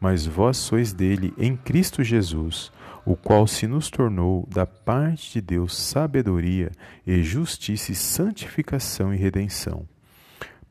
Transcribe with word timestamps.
Mas 0.00 0.26
vós 0.26 0.56
sois 0.56 0.92
dele 0.92 1.32
em 1.38 1.56
Cristo 1.56 2.02
Jesus, 2.02 2.72
o 3.04 3.16
qual 3.16 3.46
se 3.46 3.66
nos 3.66 3.90
tornou 3.90 4.46
da 4.48 4.66
parte 4.66 5.32
de 5.32 5.40
Deus 5.40 5.76
sabedoria 5.76 6.70
e 7.06 7.22
justiça 7.22 7.92
e 7.92 7.94
santificação 7.94 9.12
e 9.12 9.16
redenção, 9.16 9.86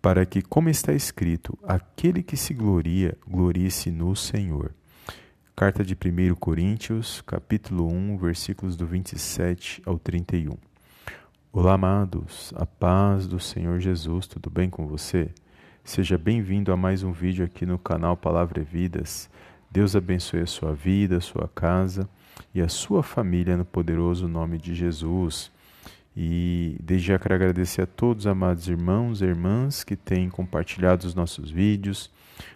para 0.02 0.26
que, 0.26 0.42
como 0.42 0.70
está 0.70 0.94
escrito, 0.94 1.58
aquele 1.64 2.24
que 2.24 2.38
se 2.38 2.54
gloria, 2.54 3.18
glorie-se 3.28 3.92
no 3.92 4.16
Senhor. 4.16 4.74
Carta 5.56 5.84
de 5.84 5.94
1 5.94 6.34
Coríntios, 6.36 7.22
capítulo 7.22 7.88
1, 7.88 8.18
versículos 8.18 8.76
do 8.76 8.88
27 8.88 9.82
ao 9.86 10.00
31. 10.00 10.56
Olá, 11.54 11.74
amados, 11.74 12.54
a 12.56 12.66
paz 12.66 13.28
do 13.28 13.40
Senhor 13.40 13.80
Jesus, 13.80 14.26
tudo 14.26 14.50
bem 14.50 14.70
com 14.70 14.88
você? 14.88 15.30
Seja 15.84 16.16
bem-vindo 16.16 16.72
a 16.72 16.78
mais 16.78 17.02
um 17.02 17.12
vídeo 17.12 17.44
aqui 17.44 17.66
no 17.66 17.78
canal 17.78 18.16
Palavra 18.16 18.62
e 18.62 18.64
Vidas. 18.64 19.30
Deus 19.70 19.96
abençoe 19.96 20.42
a 20.42 20.46
sua 20.46 20.74
vida, 20.74 21.18
a 21.18 21.22
sua 21.22 21.50
casa 21.54 22.08
e 22.54 22.62
a 22.62 22.70
sua 22.70 23.02
família 23.02 23.58
no 23.58 23.66
poderoso 23.66 24.28
nome 24.28 24.60
de 24.60 24.76
Jesus. 24.76 25.52
E 26.16 26.78
desde 26.80 27.08
já 27.08 27.18
quero 27.18 27.34
agradecer 27.34 27.82
a 27.82 27.88
todos, 27.88 28.28
amados 28.28 28.68
irmãos 28.68 29.22
e 29.22 29.26
irmãs, 29.26 29.84
que 29.84 29.96
têm 29.96 30.30
compartilhado 30.30 31.08
os 31.08 31.16
nossos 31.16 31.50
vídeos, 31.50 32.12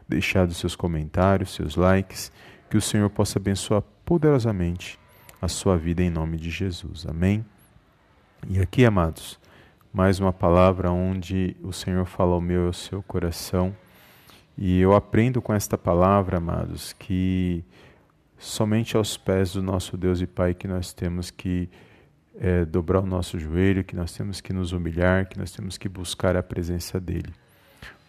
deixado 0.07 0.53
seus 0.53 0.75
comentários, 0.75 1.55
seus 1.55 1.75
likes. 1.75 2.31
Que 2.69 2.77
o 2.77 2.81
Senhor 2.81 3.09
possa 3.09 3.39
abençoar 3.39 3.81
poderosamente 4.05 4.99
a 5.41 5.47
sua 5.47 5.77
vida 5.77 6.03
em 6.03 6.11
nome 6.11 6.37
de 6.37 6.51
Jesus. 6.51 7.05
Amém? 7.07 7.43
E 8.47 8.59
aqui, 8.59 8.85
amados, 8.85 9.39
mais 9.95 10.19
uma 10.19 10.33
palavra 10.33 10.91
onde 10.91 11.55
o 11.63 11.71
Senhor 11.71 12.05
fala 12.05 12.33
ao 12.33 12.41
meu 12.41 12.65
e 12.65 12.67
ao 12.67 12.73
seu 12.73 13.01
coração. 13.01 13.73
E 14.57 14.77
eu 14.77 14.93
aprendo 14.93 15.41
com 15.41 15.53
esta 15.53 15.77
palavra, 15.77 16.35
amados, 16.35 16.91
que 16.91 17.63
somente 18.37 18.97
aos 18.97 19.15
pés 19.15 19.53
do 19.53 19.63
nosso 19.63 19.95
Deus 19.95 20.19
e 20.19 20.27
Pai 20.27 20.53
que 20.53 20.67
nós 20.67 20.91
temos 20.91 21.31
que 21.31 21.69
é, 22.37 22.65
dobrar 22.65 22.99
o 22.99 23.05
nosso 23.05 23.39
joelho, 23.39 23.85
que 23.85 23.95
nós 23.95 24.11
temos 24.11 24.41
que 24.41 24.51
nos 24.51 24.73
humilhar, 24.73 25.29
que 25.29 25.39
nós 25.39 25.51
temos 25.51 25.77
que 25.77 25.87
buscar 25.87 26.35
a 26.35 26.43
presença 26.43 26.99
dEle. 26.99 27.33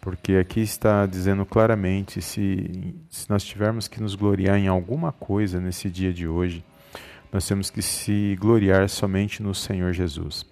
Porque 0.01 0.33
aqui 0.33 0.59
está 0.59 1.05
dizendo 1.05 1.45
claramente: 1.45 2.21
se, 2.21 2.95
se 3.09 3.29
nós 3.29 3.45
tivermos 3.45 3.87
que 3.87 4.01
nos 4.01 4.13
gloriar 4.13 4.57
em 4.57 4.67
alguma 4.67 5.13
coisa 5.13 5.57
nesse 5.61 5.89
dia 5.89 6.11
de 6.11 6.27
hoje, 6.27 6.65
nós 7.31 7.47
temos 7.47 7.69
que 7.69 7.81
se 7.81 8.35
gloriar 8.41 8.89
somente 8.89 9.41
no 9.41 9.55
Senhor 9.55 9.93
Jesus. 9.93 10.45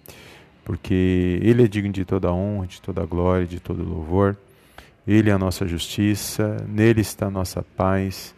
Porque 0.66 1.38
Ele 1.42 1.62
é 1.62 1.68
digno 1.68 1.92
de 1.92 2.04
toda 2.04 2.32
honra, 2.32 2.66
de 2.66 2.82
toda 2.82 3.06
glória, 3.06 3.46
de 3.46 3.60
todo 3.60 3.84
louvor. 3.84 4.36
Ele 5.06 5.30
é 5.30 5.32
a 5.32 5.38
nossa 5.38 5.64
justiça, 5.64 6.56
nele 6.68 7.02
está 7.02 7.26
a 7.26 7.30
nossa 7.30 7.62
paz, 7.62 8.34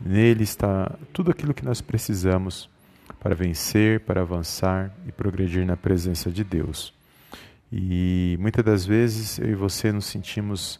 nele 0.00 0.44
está 0.44 0.96
tudo 1.12 1.32
aquilo 1.32 1.52
que 1.52 1.64
nós 1.64 1.80
precisamos 1.80 2.70
para 3.18 3.34
vencer, 3.34 3.98
para 3.98 4.20
avançar 4.20 4.94
e 5.08 5.10
progredir 5.10 5.66
na 5.66 5.76
presença 5.76 6.30
de 6.30 6.44
Deus. 6.44 6.94
E 7.72 8.36
muitas 8.38 8.64
das 8.64 8.86
vezes 8.86 9.40
eu 9.40 9.50
e 9.50 9.54
você 9.56 9.90
nos 9.90 10.04
sentimos, 10.04 10.78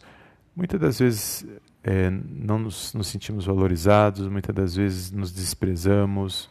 muitas 0.55 0.79
das 0.79 0.99
vezes 0.99 1.45
é, 1.83 2.09
não 2.09 2.57
nos, 2.57 2.93
nos 2.93 3.07
sentimos 3.07 3.45
valorizados, 3.45 4.29
muitas 4.29 4.55
das 4.55 4.75
vezes 4.77 5.11
nos 5.11 5.33
desprezamos. 5.33 6.49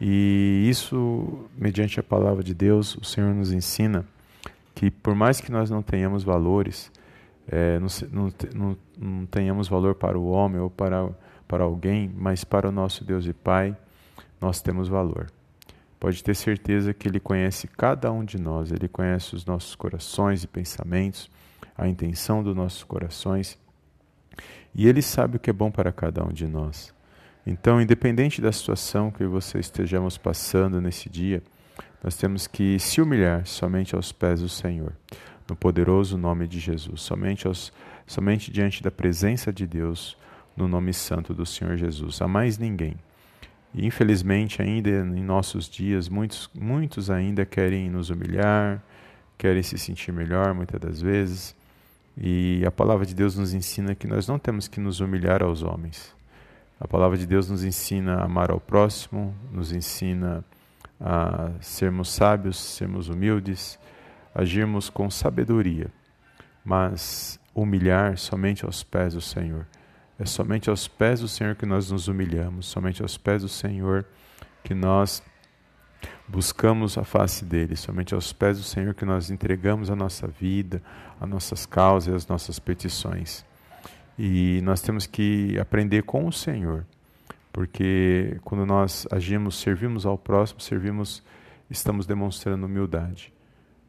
E 0.00 0.66
isso, 0.68 1.46
mediante 1.56 2.00
a 2.00 2.02
palavra 2.02 2.42
de 2.42 2.54
Deus, 2.54 2.96
o 2.96 3.04
Senhor 3.04 3.34
nos 3.34 3.52
ensina 3.52 4.06
que 4.74 4.90
por 4.90 5.14
mais 5.14 5.40
que 5.40 5.52
nós 5.52 5.68
não 5.68 5.82
tenhamos 5.82 6.24
valores, 6.24 6.90
é, 7.46 7.78
não, 7.78 7.88
não, 8.54 8.76
não, 8.98 9.26
tenhamos 9.26 9.68
valor 9.68 9.94
para 9.94 10.18
o 10.18 10.28
homem 10.30 10.58
ou 10.58 10.70
para, 10.70 11.10
para 11.46 11.64
alguém, 11.64 12.10
mas 12.16 12.44
para 12.44 12.68
o 12.68 12.72
nosso 12.72 13.04
Deus 13.04 13.26
e 13.26 13.34
Pai, 13.34 13.76
nós 14.40 14.62
temos 14.62 14.88
valor. 14.88 15.30
Pode 15.98 16.24
ter 16.24 16.34
certeza 16.34 16.94
que 16.94 17.06
Ele 17.06 17.20
conhece 17.20 17.68
cada 17.68 18.10
um 18.10 18.24
de 18.24 18.40
nós, 18.40 18.72
Ele 18.72 18.88
conhece 18.88 19.34
os 19.34 19.44
nossos 19.44 19.74
corações 19.74 20.42
e 20.44 20.46
pensamentos, 20.46 21.30
a 21.76 21.86
intenção 21.86 22.42
dos 22.42 22.56
nossos 22.56 22.82
corações, 22.84 23.58
e 24.74 24.88
Ele 24.88 25.02
sabe 25.02 25.36
o 25.36 25.40
que 25.40 25.50
é 25.50 25.52
bom 25.52 25.70
para 25.70 25.92
cada 25.92 26.24
um 26.24 26.32
de 26.32 26.46
nós. 26.46 26.94
Então, 27.46 27.80
independente 27.80 28.40
da 28.40 28.52
situação 28.52 29.10
que 29.10 29.24
você 29.24 29.58
estejamos 29.58 30.18
passando 30.18 30.80
nesse 30.80 31.08
dia, 31.08 31.42
nós 32.02 32.16
temos 32.16 32.46
que 32.46 32.78
se 32.78 33.00
humilhar 33.00 33.46
somente 33.46 33.94
aos 33.94 34.12
pés 34.12 34.40
do 34.40 34.48
Senhor, 34.48 34.92
no 35.48 35.56
poderoso 35.56 36.16
nome 36.16 36.46
de 36.46 36.58
Jesus, 36.58 37.02
somente, 37.02 37.46
aos, 37.46 37.72
somente 38.06 38.50
diante 38.50 38.82
da 38.82 38.90
presença 38.90 39.52
de 39.52 39.66
Deus, 39.66 40.16
no 40.56 40.68
nome 40.68 40.92
santo 40.92 41.32
do 41.32 41.46
Senhor 41.46 41.76
Jesus, 41.76 42.20
a 42.20 42.28
mais 42.28 42.58
ninguém. 42.58 42.96
E 43.74 43.86
infelizmente 43.86 44.60
ainda 44.60 44.90
em 44.90 45.22
nossos 45.22 45.68
dias 45.68 46.08
muitos 46.08 46.50
muitos 46.54 47.08
ainda 47.08 47.46
querem 47.46 47.88
nos 47.88 48.10
humilhar, 48.10 48.82
querem 49.38 49.62
se 49.62 49.78
sentir 49.78 50.12
melhor 50.12 50.52
muitas 50.54 50.80
das 50.80 51.00
vezes. 51.00 51.54
E 52.16 52.62
a 52.66 52.70
palavra 52.70 53.06
de 53.06 53.14
Deus 53.14 53.36
nos 53.36 53.54
ensina 53.54 53.94
que 53.94 54.06
nós 54.06 54.26
não 54.26 54.38
temos 54.38 54.66
que 54.66 54.80
nos 54.80 55.00
humilhar 55.00 55.42
aos 55.42 55.62
homens. 55.62 56.14
A 56.80 56.88
palavra 56.88 57.18
de 57.18 57.26
Deus 57.26 57.50
nos 57.50 57.62
ensina 57.62 58.14
a 58.14 58.24
amar 58.24 58.50
ao 58.50 58.58
próximo, 58.58 59.34
nos 59.52 59.70
ensina 59.70 60.42
a 60.98 61.50
sermos 61.60 62.08
sábios, 62.08 62.56
sermos 62.56 63.10
humildes, 63.10 63.78
agirmos 64.34 64.88
com 64.88 65.10
sabedoria, 65.10 65.92
mas 66.64 67.38
humilhar 67.54 68.16
somente 68.16 68.64
aos 68.64 68.82
pés 68.82 69.12
do 69.12 69.20
Senhor. 69.20 69.66
É 70.18 70.24
somente 70.24 70.70
aos 70.70 70.88
pés 70.88 71.20
do 71.20 71.28
Senhor 71.28 71.54
que 71.54 71.66
nós 71.66 71.90
nos 71.90 72.08
humilhamos, 72.08 72.64
somente 72.64 73.02
aos 73.02 73.18
pés 73.18 73.42
do 73.42 73.48
Senhor 73.48 74.06
que 74.64 74.72
nós 74.74 75.22
buscamos 76.26 76.96
a 76.96 77.04
face 77.04 77.44
dele, 77.44 77.76
somente 77.76 78.14
aos 78.14 78.32
pés 78.32 78.56
do 78.56 78.64
Senhor 78.64 78.94
que 78.94 79.04
nós 79.04 79.30
entregamos 79.30 79.90
a 79.90 79.96
nossa 79.96 80.26
vida, 80.26 80.82
as 81.20 81.28
nossas 81.28 81.66
causas 81.66 82.10
e 82.10 82.16
as 82.16 82.26
nossas 82.26 82.58
petições. 82.58 83.44
E 84.22 84.60
nós 84.60 84.82
temos 84.82 85.06
que 85.06 85.58
aprender 85.58 86.02
com 86.02 86.26
o 86.26 86.30
Senhor, 86.30 86.84
porque 87.50 88.38
quando 88.44 88.66
nós 88.66 89.08
agimos, 89.10 89.58
servimos 89.58 90.04
ao 90.04 90.18
próximo, 90.18 90.60
servimos, 90.60 91.22
estamos 91.70 92.06
demonstrando 92.06 92.66
humildade. 92.66 93.32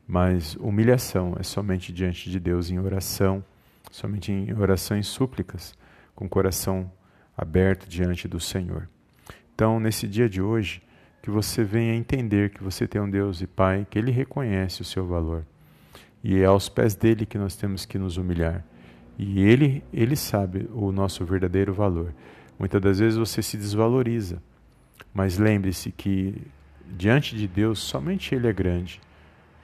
Mas 0.07 0.55
humilhação 0.55 1.35
é 1.37 1.43
somente 1.43 1.91
diante 1.91 2.29
de 2.29 2.39
Deus 2.39 2.69
em 2.71 2.79
oração, 2.79 3.43
somente 3.91 4.31
em 4.31 4.53
oração 4.53 4.97
e 4.97 5.03
súplicas 5.03 5.77
com 6.15 6.27
o 6.27 6.29
coração 6.29 6.89
aberto 7.35 7.85
diante 7.89 8.25
do 8.25 8.39
Senhor. 8.39 8.87
Então, 9.53 9.81
nesse 9.81 10.07
dia 10.07 10.29
de 10.29 10.41
hoje, 10.41 10.81
que 11.21 11.29
você 11.29 11.61
venha 11.61 11.93
entender 11.93 12.51
que 12.51 12.63
você 12.63 12.87
tem 12.87 13.01
um 13.01 13.09
Deus 13.09 13.41
e 13.41 13.47
Pai, 13.47 13.85
que 13.89 13.99
Ele 13.99 14.11
reconhece 14.11 14.81
o 14.81 14.85
seu 14.85 15.05
valor. 15.05 15.45
E 16.23 16.39
é 16.39 16.45
aos 16.45 16.69
pés 16.69 16.95
dele 16.95 17.25
que 17.25 17.37
nós 17.37 17.57
temos 17.57 17.85
que 17.85 17.99
nos 17.99 18.15
humilhar. 18.15 18.63
E 19.23 19.39
Ele, 19.39 19.83
ele 19.93 20.15
sabe 20.15 20.67
o 20.73 20.91
nosso 20.91 21.23
verdadeiro 21.23 21.71
valor. 21.71 22.11
Muitas 22.57 22.81
das 22.81 22.97
vezes 22.97 23.19
você 23.19 23.39
se 23.43 23.55
desvaloriza, 23.55 24.41
mas 25.13 25.37
lembre-se 25.37 25.91
que 25.91 26.41
diante 26.97 27.35
de 27.35 27.47
Deus 27.47 27.77
somente 27.77 28.33
Ele 28.33 28.47
é 28.47 28.53
grande. 28.53 28.99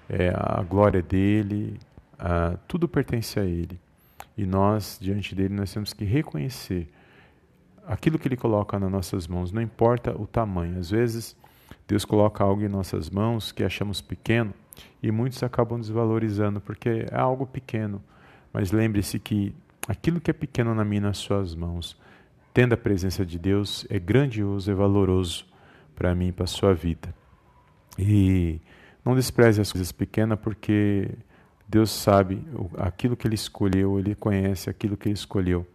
É 0.07 0.29
a 0.29 0.61
glória 0.61 1.01
dele, 1.01 1.79
a, 2.19 2.55
tudo 2.67 2.87
pertence 2.87 3.39
a 3.39 3.43
Ele. 3.43 3.79
E 4.37 4.45
nós, 4.45 4.99
diante 5.01 5.33
dele, 5.33 5.55
nós 5.55 5.73
temos 5.73 5.91
que 5.91 6.05
reconhecer 6.05 6.87
aquilo 7.87 8.19
que 8.19 8.27
ele 8.27 8.37
coloca 8.37 8.77
nas 8.77 8.91
nossas 8.91 9.27
mãos, 9.27 9.51
não 9.51 9.61
importa 9.61 10.15
o 10.15 10.27
tamanho. 10.27 10.77
Às 10.77 10.91
vezes, 10.91 11.35
Deus 11.87 12.05
coloca 12.05 12.43
algo 12.43 12.61
em 12.61 12.67
nossas 12.67 13.09
mãos 13.09 13.51
que 13.51 13.63
achamos 13.63 14.01
pequeno 14.01 14.53
e 15.01 15.09
muitos 15.09 15.41
acabam 15.41 15.79
desvalorizando 15.79 16.61
porque 16.61 17.07
é 17.09 17.17
algo 17.17 17.47
pequeno. 17.47 18.03
Mas 18.51 18.71
lembre-se 18.71 19.19
que 19.19 19.53
aquilo 19.87 20.19
que 20.19 20.31
é 20.31 20.33
pequeno 20.33 20.73
na 20.73 20.83
minha 20.83 21.01
nas 21.01 21.17
suas 21.17 21.55
mãos, 21.55 21.97
tendo 22.53 22.73
a 22.73 22.77
presença 22.77 23.25
de 23.25 23.37
Deus, 23.37 23.85
é 23.89 23.99
grandioso 23.99 24.71
e 24.71 24.73
valoroso 24.73 25.45
para 25.95 26.13
mim 26.13 26.27
e 26.27 26.31
para 26.31 26.45
a 26.45 26.47
sua 26.47 26.73
vida. 26.73 27.13
E 27.97 28.59
não 29.03 29.15
despreze 29.15 29.61
as 29.61 29.71
coisas 29.71 29.91
pequenas 29.91 30.39
porque 30.39 31.09
Deus 31.67 31.89
sabe 31.89 32.45
aquilo 32.77 33.17
que 33.17 33.27
Ele 33.27 33.35
escolheu, 33.35 33.99
Ele 33.99 34.15
conhece 34.15 34.69
aquilo 34.69 34.95
que 34.95 35.09
Ele 35.09 35.15
escolheu. 35.15 35.65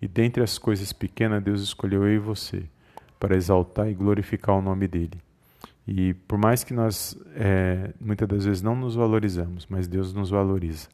E 0.00 0.06
dentre 0.06 0.42
as 0.42 0.58
coisas 0.58 0.92
pequenas, 0.92 1.42
Deus 1.42 1.62
escolheu 1.62 2.04
eu 2.04 2.14
e 2.14 2.18
você. 2.18 2.64
para 3.18 3.36
exaltar 3.36 3.88
e 3.88 3.94
glorificar 3.94 4.54
o 4.54 4.60
nome 4.60 4.86
dele. 4.86 5.18
E 5.86 6.12
por 6.12 6.38
mais 6.38 6.62
que 6.62 6.74
nós 6.74 7.16
é, 7.34 7.90
muitas 8.00 8.28
das 8.28 8.44
vezes 8.44 8.62
não 8.62 8.76
nos 8.76 8.94
valorizamos, 8.94 9.66
mas 9.68 9.86
Deus 9.86 10.12
nos 10.12 10.28
valoriza. 10.30 10.88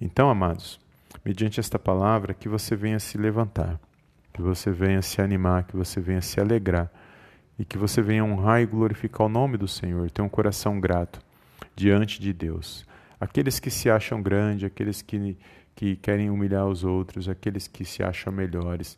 Então, 0.00 0.30
amados, 0.30 0.78
mediante 1.24 1.58
esta 1.58 1.78
palavra, 1.78 2.34
que 2.34 2.48
você 2.48 2.76
venha 2.76 3.00
se 3.00 3.18
levantar, 3.18 3.80
que 4.32 4.40
você 4.40 4.70
venha 4.70 5.02
se 5.02 5.20
animar, 5.20 5.64
que 5.64 5.76
você 5.76 6.00
venha 6.00 6.22
se 6.22 6.40
alegrar 6.40 6.90
e 7.58 7.64
que 7.64 7.76
você 7.76 8.00
venha 8.00 8.24
honrar 8.24 8.62
e 8.62 8.66
glorificar 8.66 9.26
o 9.26 9.28
nome 9.28 9.56
do 9.56 9.66
Senhor, 9.66 10.10
ter 10.10 10.22
um 10.22 10.28
coração 10.28 10.78
grato 10.78 11.20
diante 11.74 12.20
de 12.20 12.32
Deus. 12.32 12.86
Aqueles 13.20 13.58
que 13.58 13.70
se 13.70 13.90
acham 13.90 14.22
grandes, 14.22 14.64
aqueles 14.64 15.02
que, 15.02 15.36
que 15.74 15.96
querem 15.96 16.30
humilhar 16.30 16.66
os 16.66 16.84
outros, 16.84 17.28
aqueles 17.28 17.66
que 17.66 17.84
se 17.84 18.02
acham 18.02 18.32
melhores, 18.32 18.96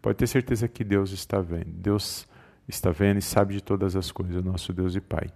pode 0.00 0.18
ter 0.18 0.28
certeza 0.28 0.68
que 0.68 0.84
Deus 0.84 1.10
está 1.10 1.40
vendo. 1.40 1.66
Deus 1.66 2.28
está 2.68 2.92
vendo 2.92 3.18
e 3.18 3.22
sabe 3.22 3.54
de 3.54 3.60
todas 3.60 3.96
as 3.96 4.12
coisas, 4.12 4.44
nosso 4.44 4.72
Deus 4.72 4.94
e 4.94 5.00
Pai. 5.00 5.28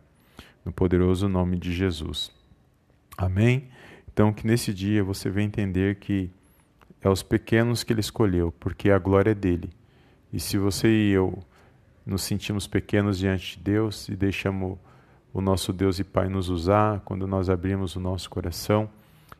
No 0.65 0.73
poderoso 0.73 1.29
nome 1.29 1.59
de 1.59 1.73
Jesus. 1.73 2.31
Amém? 3.19 3.69
Então, 4.21 4.35
que 4.35 4.47
nesse 4.47 4.75
dia 4.75 5.03
você 5.03 5.31
venha 5.31 5.47
entender 5.47 5.95
que 5.95 6.31
é 7.01 7.09
os 7.09 7.23
pequenos 7.23 7.83
que 7.83 7.91
Ele 7.91 8.01
escolheu, 8.01 8.53
porque 8.61 8.91
a 8.91 8.99
glória 8.99 9.31
é 9.31 9.35
dele. 9.35 9.71
E 10.31 10.39
se 10.39 10.59
você 10.59 10.89
e 10.89 11.13
eu 11.13 11.39
nos 12.05 12.23
sentimos 12.25 12.67
pequenos 12.67 13.17
diante 13.17 13.57
de 13.57 13.65
Deus 13.65 14.11
e 14.11 14.15
deixamos 14.15 14.77
o 15.33 15.41
nosso 15.41 15.73
Deus 15.73 15.99
e 15.99 16.05
Pai 16.05 16.29
nos 16.29 16.51
usar, 16.51 17.01
quando 17.01 17.27
nós 17.27 17.49
abrimos 17.49 17.97
o 17.97 18.01
nosso 18.01 18.29
coração 18.29 18.91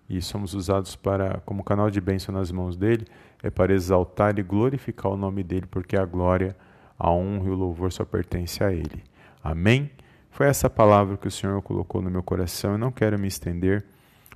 e 0.09 0.23
somos 0.23 0.55
usados 0.55 0.97
para 0.97 1.43
como 1.45 1.63
canal 1.63 1.91
de 1.91 2.01
bênção 2.01 2.35
nas 2.35 2.51
mãos 2.51 2.75
dele, 2.75 3.07
é 3.43 3.51
para 3.51 3.75
exaltar 3.75 4.39
e 4.39 4.43
glorificar 4.43 5.13
o 5.13 5.17
nome 5.19 5.43
dele, 5.43 5.67
porque 5.71 5.95
a 5.95 6.07
glória, 6.07 6.57
a 6.99 7.11
honra 7.11 7.49
e 7.49 7.51
o 7.51 7.55
louvor 7.55 7.93
só 7.93 8.07
pertence 8.07 8.65
a 8.65 8.73
ele. 8.73 9.05
Amém? 9.45 9.91
Foi 10.31 10.47
essa 10.47 10.71
palavra 10.71 11.19
que 11.19 11.29
o 11.29 11.31
Senhor 11.31 11.61
colocou 11.61 12.01
no 12.01 12.11
meu 12.11 12.23
coração. 12.23 12.73
Eu 12.73 12.79
não 12.79 12.91
quero 12.91 13.19
me 13.19 13.29
estender, 13.29 13.85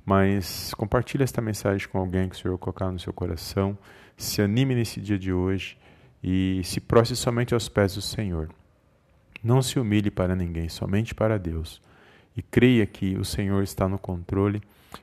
mas 0.05 0.75
compartilhe 0.75 1.25
esta 1.25 1.41
mensagem 1.41 1.89
com 1.89 1.99
alguém 1.99 2.29
que 2.29 2.37
o 2.37 2.39
Senhor 2.39 2.59
colocar 2.59 2.91
no 2.91 2.99
seu 2.99 3.13
coração. 3.13 3.77
Se 4.17 4.43
anime 4.43 4.75
nesse 4.75 5.01
dia 5.01 5.19
de 5.19 5.33
hoje 5.33 5.79
e 6.23 6.61
se 6.65 6.81
prostre 6.81 7.17
somente 7.17 7.55
aos 7.55 7.69
pés 7.69 7.95
do 7.95 8.03
Senhor. 8.03 8.51
Não 9.43 9.61
se 9.61 9.79
humilhe 9.79 10.11
para 10.11 10.37
ninguém, 10.37 10.69
somente 10.69 11.15
para 11.15 11.39
Deus. 11.39 11.81
E 12.37 12.43
creia 12.43 12.87
que 12.87 13.17
o 13.17 13.25
Senhor 13.25 13.63
está 13.63 13.89
no 13.89 13.99
controle 13.99 14.63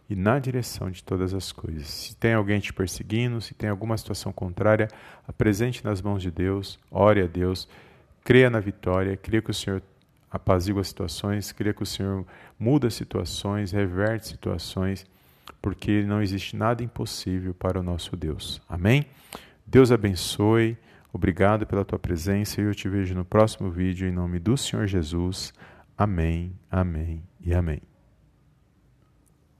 e 0.09 0.15
na 0.15 0.39
direção 0.39 0.89
de 0.89 1.03
todas 1.03 1.33
as 1.33 1.51
coisas. 1.51 1.87
Se 1.87 2.15
tem 2.15 2.33
alguém 2.33 2.59
te 2.59 2.73
perseguindo, 2.73 3.41
se 3.41 3.53
tem 3.53 3.69
alguma 3.69 3.97
situação 3.97 4.31
contrária, 4.31 4.87
apresente 5.27 5.83
nas 5.83 6.01
mãos 6.01 6.21
de 6.21 6.31
Deus, 6.31 6.79
ore 6.89 7.21
a 7.21 7.27
Deus, 7.27 7.67
creia 8.23 8.49
na 8.49 8.59
vitória, 8.59 9.17
creia 9.17 9.41
que 9.41 9.51
o 9.51 9.53
Senhor 9.53 9.81
apazigua 10.31 10.83
situações, 10.83 11.51
creia 11.51 11.73
que 11.73 11.83
o 11.83 11.85
Senhor 11.85 12.25
muda 12.57 12.89
situações, 12.89 13.71
reverte 13.71 14.27
situações, 14.27 15.05
porque 15.61 16.03
não 16.03 16.21
existe 16.21 16.55
nada 16.55 16.83
impossível 16.83 17.53
para 17.53 17.79
o 17.79 17.83
nosso 17.83 18.15
Deus. 18.15 18.61
Amém? 18.69 19.05
Deus 19.67 19.91
abençoe. 19.91 20.77
Obrigado 21.13 21.67
pela 21.67 21.83
tua 21.83 21.99
presença 21.99 22.61
e 22.61 22.63
eu 22.63 22.73
te 22.73 22.87
vejo 22.87 23.13
no 23.13 23.25
próximo 23.25 23.69
vídeo 23.69 24.07
em 24.07 24.11
nome 24.11 24.39
do 24.39 24.55
Senhor 24.55 24.87
Jesus. 24.87 25.53
Amém, 25.97 26.53
amém 26.69 27.21
e 27.41 27.53
amém. 27.53 27.90